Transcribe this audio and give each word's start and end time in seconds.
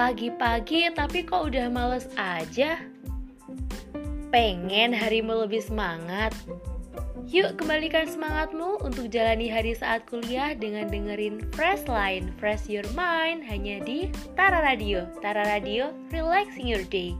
Pagi-pagi 0.00 0.88
tapi 0.96 1.28
kok 1.28 1.52
udah 1.52 1.68
males 1.68 2.08
aja? 2.16 2.80
Pengen 4.32 4.96
harimu 4.96 5.44
lebih 5.44 5.60
semangat? 5.60 6.32
Yuk 7.28 7.60
kembalikan 7.60 8.08
semangatmu 8.08 8.80
untuk 8.80 9.12
jalani 9.12 9.52
hari 9.52 9.76
saat 9.76 10.08
kuliah 10.08 10.56
dengan 10.56 10.88
dengerin 10.88 11.44
Fresh 11.52 11.84
Line, 11.84 12.32
Fresh 12.40 12.72
Your 12.72 12.88
Mind 12.96 13.44
hanya 13.44 13.84
di 13.84 14.08
Tara 14.40 14.64
Radio. 14.64 15.04
Tara 15.20 15.44
Radio, 15.44 15.92
relaxing 16.08 16.64
your 16.64 16.88
day. 16.88 17.12